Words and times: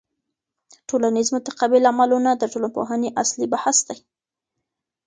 ټولنیز 0.89 1.27
متقابل 1.35 1.83
عملونه 1.91 2.29
د 2.35 2.43
ټولنپوهني 2.51 3.09
اصلي 3.21 3.47
بحث 3.53 3.77
دی. 3.87 3.97